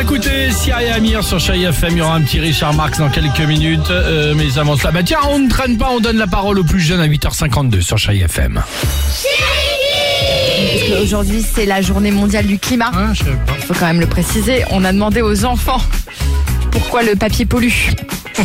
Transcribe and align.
Va 0.00 0.04
écouter 0.04 0.50
Sia 0.50 0.82
et 0.82 0.90
Amir 0.90 1.22
sur 1.22 1.38
Chérie 1.38 1.64
FM. 1.64 1.90
Il 1.92 1.98
y 1.98 2.00
aura 2.00 2.14
un 2.14 2.22
petit 2.22 2.40
Richard 2.40 2.72
Marx 2.72 2.98
dans 2.98 3.10
quelques 3.10 3.40
minutes. 3.40 3.90
Euh, 3.90 4.34
mais 4.34 4.56
avant 4.58 4.76
cela, 4.76 4.92
bah 4.92 5.02
tiens, 5.04 5.18
on 5.28 5.38
ne 5.40 5.48
traîne 5.48 5.76
pas, 5.76 5.90
on 5.90 6.00
donne 6.00 6.16
la 6.16 6.26
parole 6.26 6.58
aux 6.58 6.64
plus 6.64 6.80
jeunes 6.80 7.00
à 7.00 7.06
8h52 7.06 7.82
sur 7.82 7.98
Chérie 7.98 8.22
FM. 8.22 8.62
Aujourd'hui, 11.02 11.44
c'est 11.54 11.66
la 11.66 11.82
journée 11.82 12.10
mondiale 12.12 12.46
du 12.46 12.58
climat. 12.58 12.90
Ah. 12.94 13.12
Il 13.58 13.62
faut 13.66 13.74
quand 13.74 13.86
même 13.86 14.00
le 14.00 14.06
préciser. 14.06 14.64
On 14.70 14.84
a 14.84 14.92
demandé 14.92 15.20
aux 15.20 15.44
enfants 15.44 15.80
pourquoi 16.70 17.02
le 17.02 17.14
papier 17.16 17.44
pollue. 17.44 17.68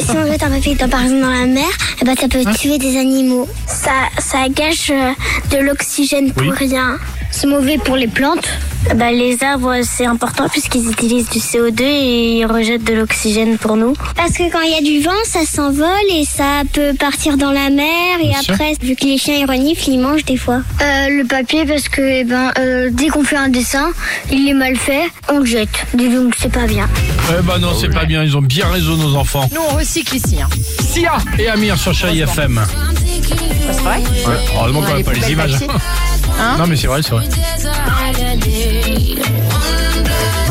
Si 0.00 0.10
on 0.16 0.26
jette 0.26 0.42
un 0.42 0.48
papier 0.50 0.74
dans- 0.76 0.88
par 0.88 1.02
exemple 1.02 1.20
dans 1.22 1.30
la 1.30 1.44
mer, 1.46 1.68
eh 2.00 2.04
ben, 2.06 2.14
ça 2.18 2.26
peut 2.28 2.42
tuer 2.58 2.78
des 2.78 2.96
animaux. 2.98 3.46
Ça, 3.66 3.90
ça 4.18 4.48
gâche 4.48 4.90
euh, 4.90 5.12
de 5.50 5.58
l'oxygène 5.62 6.32
pour 6.32 6.46
Oui. 6.46 6.52
rien. 6.56 6.96
C'est 7.30 7.46
mauvais 7.46 7.76
pour 7.78 7.96
les 7.96 8.06
plantes. 8.06 8.48
Ben, 8.92 9.10
les 9.10 9.42
arbres, 9.42 9.76
c'est 9.82 10.06
important 10.06 10.48
puisqu'ils 10.48 10.90
utilisent 10.90 11.28
du 11.28 11.38
CO2 11.38 11.82
et 11.82 12.38
ils 12.38 12.46
rejettent 12.46 12.84
de 12.84 12.92
l'oxygène 12.92 13.56
pour 13.58 13.76
nous. 13.76 13.94
Parce 14.14 14.32
que 14.32 14.50
quand 14.52 14.60
il 14.60 14.70
y 14.70 14.74
a 14.74 14.82
du 14.82 15.02
vent, 15.02 15.10
ça 15.24 15.44
s'envole 15.46 15.88
et 16.12 16.24
ça 16.24 16.62
peut 16.72 16.92
partir 16.98 17.36
dans 17.36 17.50
la 17.50 17.70
mer. 17.70 18.18
Et 18.22 18.32
sûr. 18.42 18.54
après, 18.54 18.74
vu 18.80 18.94
que 18.94 19.04
les 19.06 19.18
chiens 19.18 19.36
ils 19.36 19.46
reniflent, 19.46 19.88
ils 19.88 19.98
mangent 19.98 20.24
des 20.24 20.36
fois. 20.36 20.60
Euh, 20.82 21.08
le 21.08 21.24
papier, 21.24 21.64
parce 21.64 21.88
que 21.88 22.02
eh 22.02 22.24
ben, 22.24 22.52
euh, 22.58 22.90
dès 22.92 23.08
qu'on 23.08 23.24
fait 23.24 23.36
un 23.36 23.48
dessin, 23.48 23.90
il 24.30 24.48
est 24.48 24.54
mal 24.54 24.76
fait, 24.76 25.04
on 25.28 25.38
le 25.38 25.46
jette. 25.46 25.86
Donc 25.94 26.34
c'est 26.38 26.52
pas 26.52 26.66
bien. 26.66 26.88
Eh 27.30 27.42
bah 27.42 27.58
non, 27.58 27.74
c'est 27.78 27.88
pas 27.92 28.04
bien. 28.04 28.22
Ils 28.22 28.36
ont 28.36 28.42
bien 28.42 28.66
raison, 28.68 28.96
nos 28.96 29.16
enfants. 29.16 29.48
Nous, 29.52 29.60
on 29.70 29.76
recycle 29.76 30.16
ici. 30.16 30.40
Hein. 30.40 30.48
Sia 30.80 31.16
et 31.38 31.48
Amir 31.48 31.78
sur 31.78 31.94
Chérie 31.94 32.20
FM. 32.20 32.60
C'est 33.72 33.80
vrai 33.80 33.98
Ouais, 33.98 34.34
heureusement 34.54 34.82
qu'on 34.82 34.98
n'a 34.98 35.02
pas 35.02 35.12
les 35.12 35.32
images. 35.32 35.56
Hein 36.40 36.56
non, 36.58 36.66
mais 36.66 36.76
c'est 36.76 36.86
vrai, 36.86 37.00
c'est 37.02 37.12
vrai. 37.12 37.24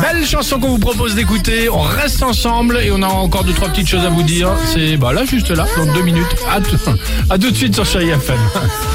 Belle 0.00 0.24
chanson 0.26 0.58
qu'on 0.58 0.68
vous 0.70 0.78
propose 0.78 1.14
d'écouter. 1.14 1.68
On 1.70 1.80
reste 1.80 2.22
ensemble 2.22 2.78
et 2.82 2.90
on 2.90 3.02
a 3.02 3.06
encore 3.06 3.44
deux 3.44 3.52
trois 3.52 3.68
petites 3.68 3.88
choses 3.88 4.04
à 4.04 4.08
vous 4.10 4.22
dire. 4.22 4.50
C'est 4.72 4.96
bah 4.96 5.12
là 5.12 5.24
juste 5.24 5.50
là, 5.50 5.66
dans 5.76 5.86
deux 5.92 6.02
minutes. 6.02 6.34
À, 6.50 6.60
tout- 6.60 6.76
à 7.30 7.38
tout 7.38 7.50
de 7.50 7.56
suite 7.56 7.74
sur 7.74 7.84
Chérie 7.84 8.10
FM. 8.10 8.38